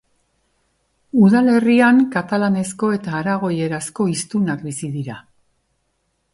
Udalerrian 1.25 1.99
katalanezko 2.15 2.91
eta 2.97 3.15
aragoierazko 3.21 4.09
hiztunak 4.15 4.67
bizi 4.71 4.93
dira. 4.99 5.23